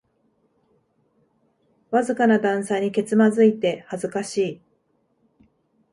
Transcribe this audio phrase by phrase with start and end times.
[1.91, 4.61] わずかな段差にけつまずいて恥ずかしい